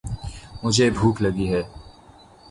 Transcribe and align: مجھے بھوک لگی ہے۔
مجھے 0.63 0.89
بھوک 0.89 1.21
لگی 1.21 1.47
ہے۔ 1.53 1.61